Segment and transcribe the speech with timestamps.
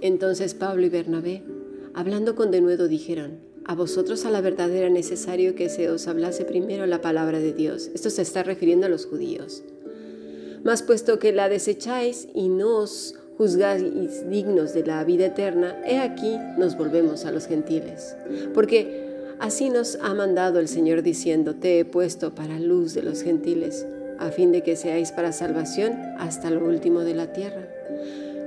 [0.00, 1.42] Entonces Pablo y Bernabé,
[1.94, 6.44] hablando con denuedo, dijeron, a vosotros a la verdad era necesario que se os hablase
[6.44, 7.90] primero la palabra de Dios.
[7.94, 9.62] Esto se está refiriendo a los judíos.
[10.64, 15.98] Mas puesto que la desecháis y no os juzgáis dignos de la vida eterna, he
[15.98, 18.16] aquí nos volvemos a los gentiles.
[18.54, 23.22] Porque así nos ha mandado el Señor diciendo, te he puesto para luz de los
[23.22, 23.86] gentiles,
[24.22, 27.68] a fin de que seáis para salvación hasta lo último de la tierra.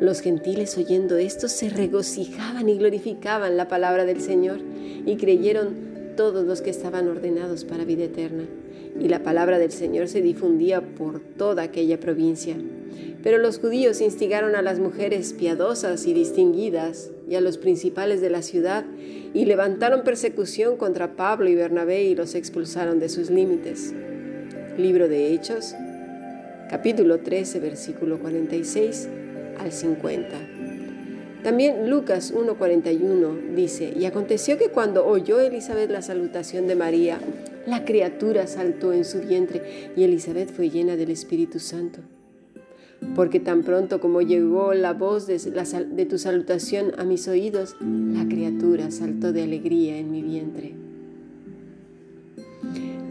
[0.00, 4.58] Los gentiles oyendo esto se regocijaban y glorificaban la palabra del Señor
[5.06, 8.44] y creyeron todos los que estaban ordenados para vida eterna.
[9.00, 12.56] Y la palabra del Señor se difundía por toda aquella provincia.
[13.22, 18.28] Pero los judíos instigaron a las mujeres piadosas y distinguidas y a los principales de
[18.28, 18.84] la ciudad
[19.32, 23.94] y levantaron persecución contra Pablo y Bernabé y los expulsaron de sus límites.
[24.78, 25.74] Libro de Hechos,
[26.70, 29.06] capítulo 13, versículo 46
[29.58, 30.28] al 50.
[31.42, 37.18] También Lucas 1.41 dice, y aconteció que cuando oyó Elizabeth la salutación de María,
[37.66, 42.00] la criatura saltó en su vientre y Elizabeth fue llena del Espíritu Santo.
[43.14, 48.26] Porque tan pronto como llegó la voz de, de tu salutación a mis oídos, la
[48.26, 50.91] criatura saltó de alegría en mi vientre.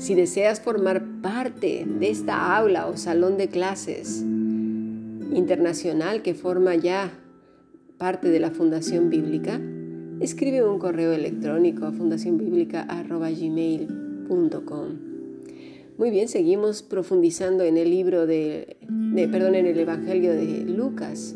[0.02, 4.26] Si deseas formar parte de esta aula o salón de clases,
[5.36, 7.12] internacional que forma ya
[8.00, 9.62] parte de la Fundación Bíblica,
[10.20, 14.88] escribe un correo electrónico a fundacionbiblica.gmail.com.
[16.00, 21.36] Muy bien, seguimos profundizando en el libro de, de, perdón, en el Evangelio de Lucas.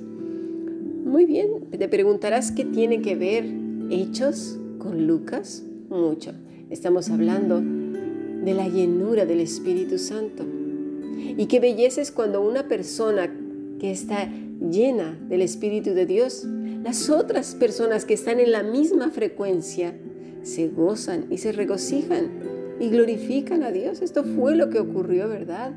[1.05, 3.45] Muy bien, te preguntarás qué tiene que ver
[3.91, 5.63] Hechos con Lucas.
[5.87, 6.31] Mucho.
[6.71, 7.61] Estamos hablando
[8.45, 10.45] de la llenura del Espíritu Santo.
[11.37, 13.33] Y qué belleza es cuando una persona
[13.79, 16.45] que está llena del Espíritu de Dios,
[16.83, 19.95] las otras personas que están en la misma frecuencia
[20.43, 22.29] se gozan y se regocijan
[22.79, 24.01] y glorifican a Dios.
[24.01, 25.73] Esto fue lo que ocurrió, ¿verdad?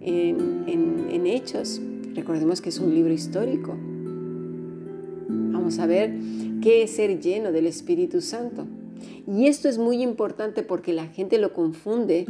[0.00, 1.80] En, en Hechos.
[2.14, 3.76] Recordemos que es un libro histórico.
[5.28, 6.14] Vamos a ver
[6.60, 8.66] qué es ser lleno del Espíritu Santo.
[9.26, 12.26] Y esto es muy importante porque la gente lo confunde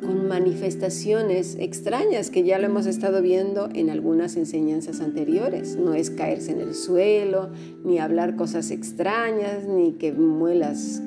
[0.00, 5.76] con manifestaciones extrañas que ya lo hemos estado viendo en algunas enseñanzas anteriores.
[5.76, 7.50] No es caerse en el suelo,
[7.84, 11.02] ni hablar cosas extrañas, ni que muelas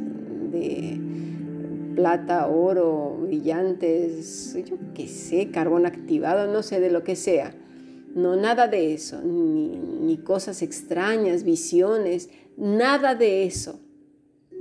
[0.52, 1.00] de
[1.96, 7.54] plata, oro, brillantes, yo qué sé, carbón activado, no sé de lo que sea.
[8.14, 13.80] No, nada de eso, ni, ni cosas extrañas, visiones, nada de eso.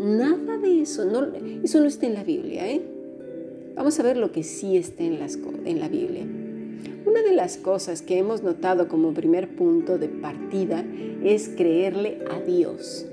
[0.00, 1.28] Nada de eso, no,
[1.62, 2.80] eso no está en la Biblia, ¿eh?
[3.74, 5.18] Vamos a ver lo que sí está en,
[5.66, 6.24] en la Biblia.
[7.04, 10.82] Una de las cosas que hemos notado como primer punto de partida
[11.22, 13.04] es creerle a Dios.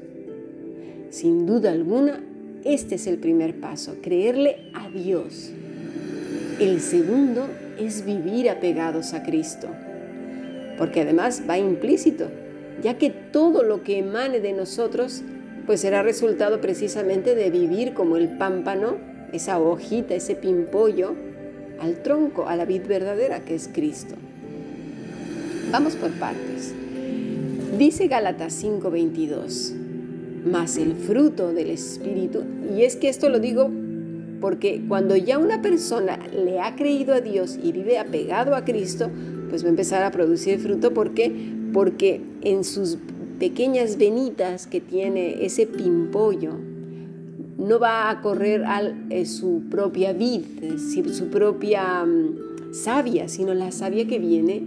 [1.10, 2.24] Sin duda alguna,
[2.64, 5.52] este es el primer paso, creerle a Dios.
[6.62, 7.48] El segundo
[7.78, 9.68] es vivir apegados a Cristo,
[10.78, 12.30] porque además va implícito,
[12.82, 15.22] ya que todo lo que emane de nosotros
[15.68, 18.96] pues será resultado precisamente de vivir como el pámpano
[19.34, 21.14] esa hojita, ese pimpollo,
[21.80, 24.16] al tronco, a la vid verdadera que es Cristo.
[25.70, 26.74] Vamos por partes.
[27.78, 29.74] Dice Gálatas 5:22,
[30.46, 32.44] más el fruto del Espíritu,
[32.76, 33.70] y es que esto lo digo
[34.40, 39.10] porque cuando ya una persona le ha creído a Dios y vive apegado a Cristo,
[39.50, 40.94] pues va a empezar a producir fruto.
[40.94, 41.32] ¿Por qué?
[41.74, 42.98] Porque en sus
[43.40, 46.54] pequeñas venitas que tiene ese pimpollo,
[47.58, 50.44] no va a correr a eh, su propia vid,
[50.78, 54.64] su propia mm, savia, sino la savia que viene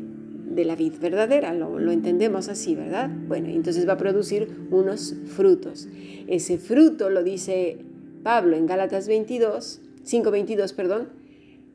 [0.51, 3.09] de la vid verdadera, lo, lo, entendemos así, ¿verdad?
[3.29, 5.89] Bueno, entonces va a producir unos frutos.
[6.27, 7.79] Ese fruto lo dice
[8.25, 11.20] Pablo en Gálatas 22, 5.22, perdón,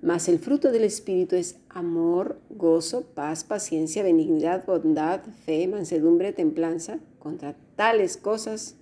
[0.05, 6.99] mas el fruto del Espíritu es amor, gozo, paz, paciencia, benignidad, bondad, fe, mansedumbre, templanza.
[7.17, 8.75] Contra tales cosas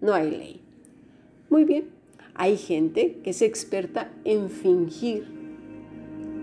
[0.00, 0.62] no hay ley.
[1.50, 1.88] Muy bien,
[2.34, 5.26] hay gente que es experta en fingir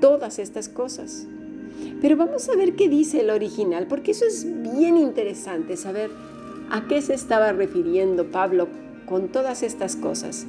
[0.02, 1.26] todas estas cosas.
[2.02, 6.12] Pero vamos a ver qué dice el original, porque eso es bien interesante, saber
[6.70, 8.68] a qué se estaba refiriendo Pablo
[9.06, 10.46] con todas estas cosas.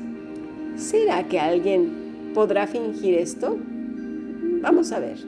[0.77, 3.57] ¿Será que alguien podrá fingir esto?
[4.61, 5.19] Vamos a ver.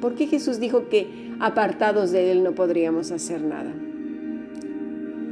[0.00, 3.72] ¿Por qué Jesús dijo que apartados de Él no podríamos hacer nada?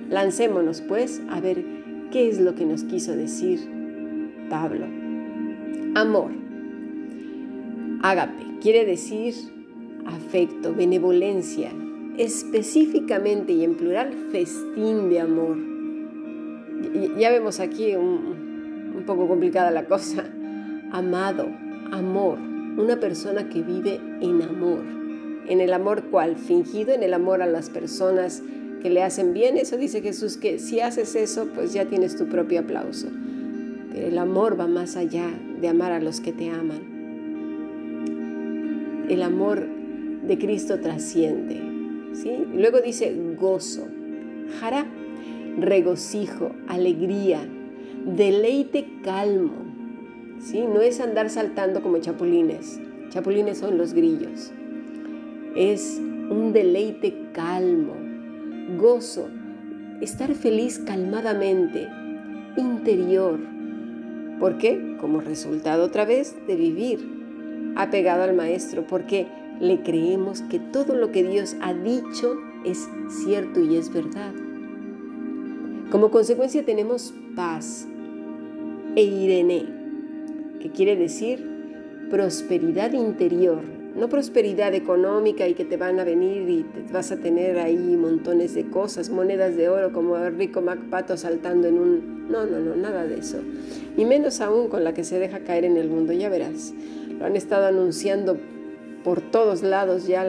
[0.09, 1.77] Lancémonos pues a ver
[2.13, 3.61] ¿Qué es lo que nos quiso decir
[4.49, 4.87] Pablo?
[5.97, 6.31] Amor.
[8.03, 9.35] Ágape quiere decir
[10.07, 11.73] afecto, benevolencia,
[12.17, 15.59] específicamente y en plural, festín de amor.
[17.19, 20.25] Ya vemos aquí un, un poco complicada la cosa.
[20.93, 21.49] Amado,
[21.91, 22.39] amor,
[22.77, 24.85] una persona que vive en amor.
[25.49, 28.43] En el amor cual fingido, en el amor a las personas
[28.83, 29.57] que le hacen bien.
[29.57, 33.09] Eso dice Jesús que si haces eso, pues ya tienes tu propio aplauso.
[33.93, 35.29] Pero el amor va más allá
[35.61, 36.97] de amar a los que te aman.
[39.09, 39.67] El amor
[40.27, 41.61] de Cristo trasciende.
[42.15, 42.33] ¿sí?
[42.55, 43.87] Luego dice gozo,
[44.61, 44.87] jara,
[45.59, 47.41] regocijo, alegría,
[48.05, 49.76] deleite calmo.
[50.41, 50.63] ¿Sí?
[50.63, 52.81] No es andar saltando como chapulines.
[53.11, 54.53] Chapulines son los grillos.
[55.55, 55.99] Es
[56.31, 57.95] un deleite calmo,
[58.77, 59.29] gozo,
[60.01, 61.89] estar feliz calmadamente,
[62.57, 63.39] interior.
[64.41, 64.97] ¿Por qué?
[65.01, 67.17] Como resultado otra vez de vivir
[67.77, 69.27] apegado al Maestro, porque
[69.61, 72.89] le creemos que todo lo que Dios ha dicho es
[73.25, 74.33] cierto y es verdad.
[75.91, 77.87] Como consecuencia tenemos paz
[78.97, 79.76] e irene,
[80.67, 81.47] que quiere decir
[82.11, 83.61] prosperidad interior,
[83.95, 87.97] no prosperidad económica y que te van a venir y te vas a tener ahí
[87.97, 92.29] montones de cosas, monedas de oro como el rico MacPato saltando en un...
[92.29, 93.39] No, no, no, nada de eso.
[93.97, 96.75] Y menos aún con la que se deja caer en el mundo, ya verás.
[97.17, 98.37] Lo han estado anunciando
[99.05, 100.27] por todos lados ya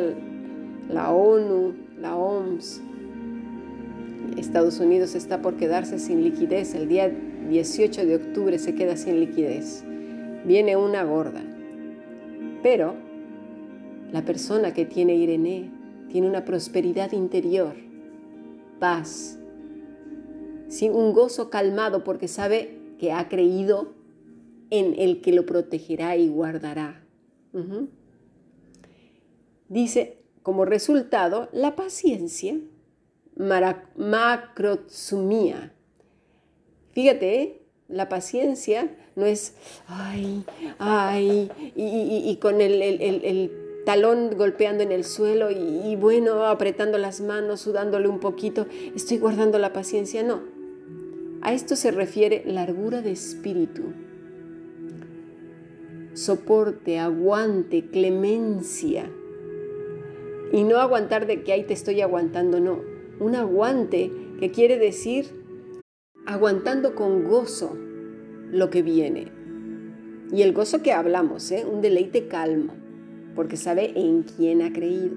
[0.89, 2.81] la ONU, la OMS.
[4.37, 6.75] Estados Unidos está por quedarse sin liquidez.
[6.75, 7.11] El día
[7.49, 9.83] 18 de octubre se queda sin liquidez.
[10.47, 11.43] Viene una gorda.
[12.63, 12.95] Pero
[14.13, 15.69] la persona que tiene Irene
[16.09, 17.75] tiene una prosperidad interior,
[18.79, 19.37] paz,
[20.69, 20.89] ¿sí?
[20.89, 23.93] un gozo calmado porque sabe que ha creído
[24.69, 27.03] en el que lo protegerá y guardará.
[29.67, 32.57] Dice, como resultado, la paciencia,
[33.35, 35.73] macrotsumía.
[36.91, 37.66] Fíjate, ¿eh?
[37.89, 39.53] La paciencia no es,
[39.87, 40.43] ay,
[40.77, 43.51] ay, y, con el,
[43.85, 49.57] talón golpeando en el suelo y, bueno, apretando las manos, sudándole un poquito, estoy guardando
[49.59, 50.23] la paciencia.
[50.23, 50.41] No,
[51.41, 53.93] a esto se refiere largura de espíritu,
[56.13, 59.09] soporte, aguante, clemencia.
[60.51, 62.79] Y no aguantar de que ahí te estoy aguantando, no.
[63.19, 65.36] Un aguante que quiere decir
[66.27, 67.75] aguantando con gozo
[68.51, 69.31] lo que viene.
[70.31, 71.65] Y el gozo que hablamos, ¿eh?
[71.65, 72.73] un deleite calmo,
[73.33, 75.15] porque sabe en quién ha creído.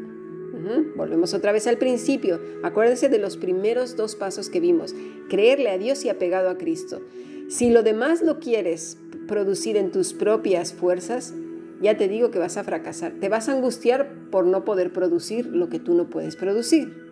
[0.96, 2.40] Volvemos otra vez al principio.
[2.62, 4.94] Acuérdense de los primeros dos pasos que vimos.
[5.28, 7.00] Creerle a Dios y apegado a Cristo.
[7.48, 11.34] Si lo demás lo quieres producir en tus propias fuerzas,
[11.80, 13.14] ya te digo que vas a fracasar.
[13.20, 17.10] Te vas a angustiar por no poder producir lo que tú no puedes producir.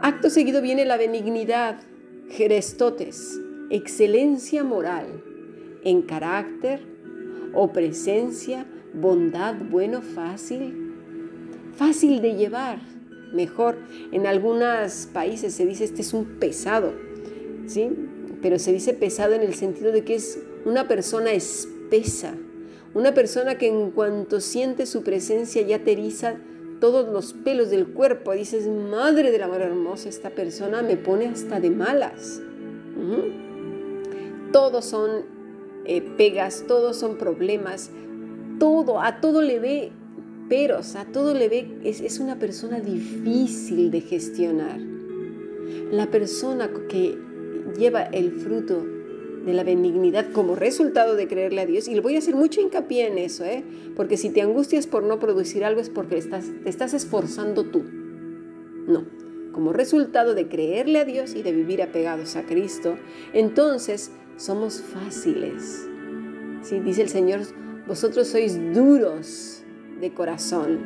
[0.00, 1.76] Acto seguido viene la benignidad,
[2.28, 5.22] gerestotes, excelencia moral
[5.84, 6.80] en carácter
[7.54, 10.92] o presencia, bondad, bueno, fácil,
[11.76, 12.78] fácil de llevar.
[13.32, 13.78] Mejor,
[14.10, 16.92] en algunos países se dice este es un pesado,
[17.66, 17.90] ¿sí?
[18.42, 22.34] Pero se dice pesado en el sentido de que es una persona espesa,
[22.94, 26.36] una persona que en cuanto siente su presencia ya te eriza
[26.84, 28.32] todos los pelos del cuerpo.
[28.32, 32.42] Dices, madre del amor hermoso, esta persona me pone hasta de malas.
[34.52, 35.22] Todos son
[35.86, 37.90] eh, pegas, todos son problemas,
[38.58, 39.92] todo, a todo le ve
[40.50, 44.78] peros, a todo le ve, es, es una persona difícil de gestionar.
[45.90, 47.18] La persona que
[47.78, 48.84] lleva el fruto
[49.44, 51.88] de la benignidad como resultado de creerle a Dios.
[51.88, 53.62] Y le voy a hacer mucho hincapié en eso, ¿eh?
[53.94, 57.84] porque si te angustias por no producir algo es porque estás, te estás esforzando tú.
[58.86, 59.04] No,
[59.52, 62.96] como resultado de creerle a Dios y de vivir apegados a Cristo,
[63.32, 65.86] entonces somos fáciles.
[66.62, 66.80] ¿Sí?
[66.80, 67.40] Dice el Señor,
[67.86, 69.62] vosotros sois duros
[70.00, 70.80] de corazón,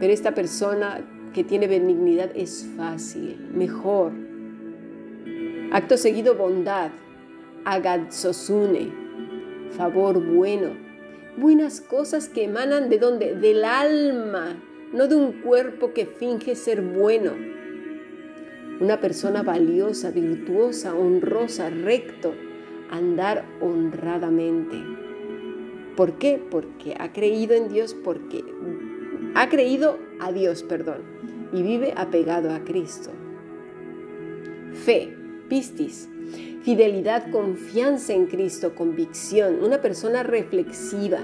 [0.00, 4.12] pero esta persona que tiene benignidad es fácil, mejor.
[5.72, 6.90] Acto seguido, bondad
[7.64, 8.92] agatsosune,
[9.76, 10.70] favor bueno,
[11.36, 13.34] buenas cosas que emanan de donde?
[13.34, 14.56] Del alma,
[14.92, 17.32] no de un cuerpo que finge ser bueno.
[18.80, 22.34] Una persona valiosa, virtuosa, honrosa, recto,
[22.90, 24.76] andar honradamente.
[25.96, 26.42] ¿Por qué?
[26.50, 28.44] Porque ha creído en Dios, porque
[29.34, 31.02] ha creído a Dios, perdón,
[31.52, 33.10] y vive apegado a Cristo.
[34.72, 35.16] Fe,
[35.48, 36.08] pistis,
[36.64, 41.18] Fidelidad, confianza en Cristo, convicción, una persona reflexiva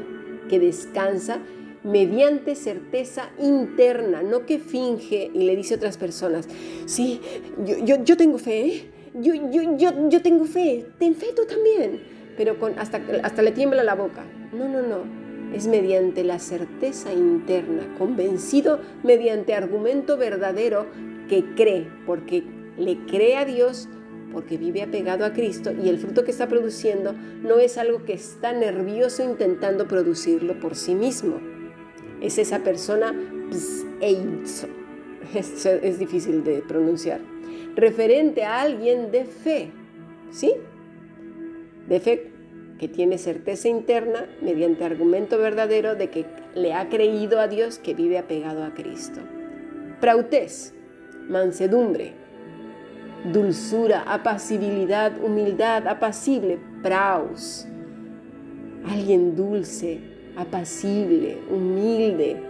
[0.51, 1.39] que descansa
[1.83, 6.47] mediante certeza interna, no que finge y le dice a otras personas,
[6.85, 7.23] sí,
[7.65, 8.91] yo, yo, tengo fe, ¿eh?
[9.15, 12.03] yo, yo, yo, yo tengo fe, ten fe tú también,
[12.37, 14.27] pero con, hasta, hasta le tiembla la boca.
[14.53, 15.05] No, no, no,
[15.55, 20.87] es mediante la certeza interna, convencido mediante argumento verdadero
[21.31, 22.45] que cree, porque
[22.77, 23.89] le cree a Dios,
[24.33, 28.13] porque vive apegado a Cristo y el fruto que está produciendo no es algo que
[28.13, 31.41] está nervioso intentando producirlo por sí mismo.
[32.21, 33.15] Es esa persona
[34.01, 34.67] es,
[35.65, 37.21] es difícil de pronunciar.
[37.77, 39.71] Referente a alguien de fe,
[40.31, 40.53] ¿sí?
[41.89, 42.31] De fe
[42.79, 47.95] que tiene certeza interna mediante argumento verdadero de que le ha creído a Dios que
[47.95, 49.21] vive apegado a Cristo.
[50.01, 50.73] Prautes,
[51.29, 52.15] mansedumbre,
[53.25, 57.67] dulzura, apacibilidad, humildad, apacible, praus.
[58.89, 60.01] Alguien dulce,
[60.37, 62.43] apacible, humilde.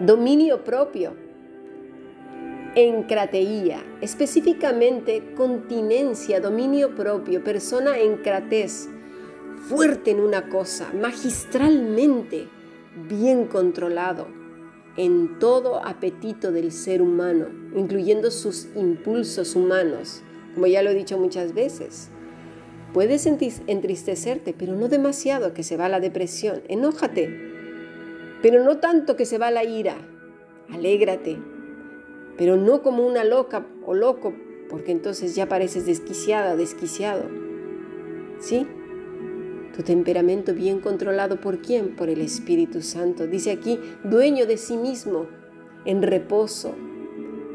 [0.00, 1.14] Dominio propio.
[2.76, 8.88] Encrateía, específicamente continencia, dominio propio, persona encratez,
[9.68, 12.48] fuerte en una cosa, magistralmente
[13.08, 14.43] bien controlado
[14.96, 20.22] en todo apetito del ser humano, incluyendo sus impulsos humanos,
[20.54, 22.10] como ya lo he dicho muchas veces.
[22.92, 26.62] Puedes entristecerte, pero no demasiado que se va la depresión.
[26.68, 27.28] Enójate,
[28.40, 29.96] pero no tanto que se va la ira.
[30.70, 31.38] Alégrate,
[32.38, 34.32] pero no como una loca o loco,
[34.70, 37.24] porque entonces ya pareces desquiciada, desquiciado.
[38.38, 38.66] ¿Sí?
[39.74, 41.96] Tu temperamento bien controlado por quién?
[41.96, 43.26] Por el Espíritu Santo.
[43.26, 45.26] Dice aquí, dueño de sí mismo,
[45.84, 46.74] en reposo,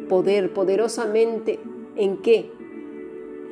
[0.10, 1.60] poder, poderosamente,
[1.96, 2.52] ¿en qué?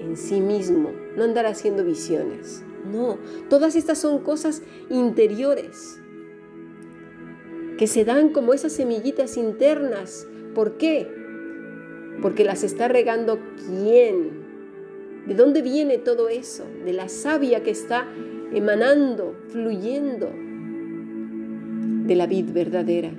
[0.01, 0.91] En sí mismo.
[1.15, 2.63] No andar haciendo visiones.
[2.91, 3.17] No,
[3.49, 5.99] todas estas son cosas interiores
[7.77, 10.27] que se dan como esas semillitas internas.
[10.55, 11.07] ¿Por qué?
[12.21, 14.45] Porque las está regando quién.
[15.25, 16.65] ¿De dónde viene todo eso?
[16.83, 18.07] De la savia que está
[18.53, 20.29] emanando, fluyendo
[22.05, 23.11] de la vid verdadera.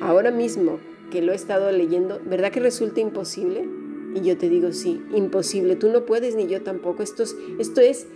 [0.00, 0.78] Ahora mismo
[1.10, 3.68] que lo he estado leyendo, ¿verdad que resulta imposible?
[4.14, 5.76] Y yo te digo, sí, imposible.
[5.76, 7.02] Tú no puedes ni yo tampoco.
[7.02, 8.06] Esto es, esto es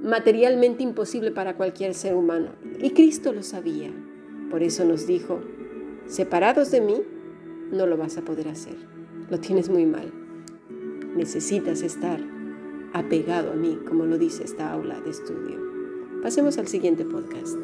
[0.00, 2.50] materialmente imposible para cualquier ser humano.
[2.80, 3.90] Y Cristo lo sabía.
[4.50, 5.40] Por eso nos dijo,
[6.06, 7.02] separados de mí,
[7.70, 8.74] no lo vas a poder hacer.
[9.30, 10.12] Lo tienes muy mal.
[11.14, 12.20] Necesitas estar
[12.92, 15.58] apegado a mí, como lo dice esta aula de estudio.
[16.22, 17.56] Pasemos al siguiente podcast.